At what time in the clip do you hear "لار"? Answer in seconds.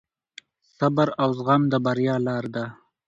2.27-2.45